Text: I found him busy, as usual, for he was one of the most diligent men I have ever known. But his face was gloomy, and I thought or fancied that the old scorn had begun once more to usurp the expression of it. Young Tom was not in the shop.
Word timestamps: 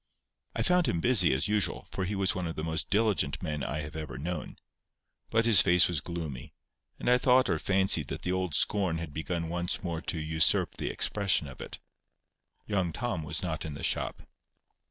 I 0.55 0.63
found 0.63 0.87
him 0.87 0.99
busy, 0.99 1.31
as 1.31 1.47
usual, 1.47 1.87
for 1.91 2.05
he 2.05 2.15
was 2.15 2.33
one 2.33 2.47
of 2.47 2.55
the 2.55 2.63
most 2.63 2.89
diligent 2.89 3.43
men 3.43 3.63
I 3.63 3.81
have 3.81 3.95
ever 3.95 4.17
known. 4.17 4.57
But 5.29 5.45
his 5.45 5.61
face 5.61 5.87
was 5.87 6.01
gloomy, 6.01 6.53
and 6.99 7.07
I 7.07 7.19
thought 7.19 7.49
or 7.51 7.59
fancied 7.59 8.07
that 8.07 8.23
the 8.23 8.31
old 8.31 8.55
scorn 8.55 8.97
had 8.97 9.13
begun 9.13 9.47
once 9.47 9.83
more 9.83 10.01
to 10.01 10.17
usurp 10.19 10.77
the 10.77 10.89
expression 10.89 11.47
of 11.47 11.61
it. 11.61 11.77
Young 12.65 12.91
Tom 12.91 13.21
was 13.21 13.43
not 13.43 13.63
in 13.63 13.75
the 13.75 13.83
shop. 13.83 14.23